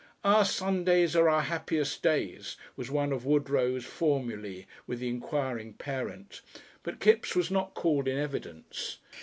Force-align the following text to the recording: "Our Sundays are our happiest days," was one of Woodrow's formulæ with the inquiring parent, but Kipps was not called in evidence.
"Our 0.23 0.45
Sundays 0.45 1.15
are 1.15 1.29
our 1.29 1.43
happiest 1.43 2.01
days," 2.01 2.57
was 2.75 2.89
one 2.89 3.11
of 3.13 3.23
Woodrow's 3.23 3.85
formulæ 3.85 4.65
with 4.87 4.97
the 4.97 5.09
inquiring 5.09 5.73
parent, 5.73 6.41
but 6.81 6.99
Kipps 6.99 7.35
was 7.35 7.51
not 7.51 7.75
called 7.75 8.07
in 8.07 8.17
evidence. 8.17 8.97